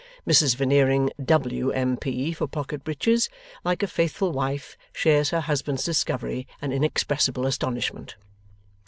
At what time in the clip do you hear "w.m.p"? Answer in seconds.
1.23-2.33